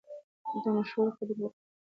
[0.63, 1.57] د مشورو قدر وکړئ.